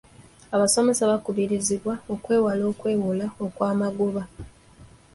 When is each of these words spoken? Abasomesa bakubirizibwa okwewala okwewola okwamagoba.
Abasomesa 0.55 1.09
bakubirizibwa 1.11 1.93
okwewala 2.13 2.63
okwewola 2.71 3.25
okwamagoba. 3.45 4.23